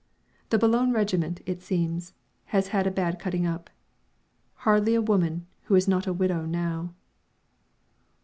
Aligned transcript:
The 0.49 0.57
Boulogne 0.57 0.93
regiment, 0.93 1.41
it 1.45 1.61
seems, 1.61 2.15
has 2.45 2.69
had 2.69 2.87
a 2.87 2.89
bad 2.89 3.19
cutting 3.19 3.45
up. 3.45 3.69
Hardly 4.65 4.95
a 4.95 4.99
woman 5.03 5.45
who 5.65 5.75
is 5.75 5.87
not 5.87 6.07
a 6.07 6.11
widow 6.11 6.43
now. 6.43 6.95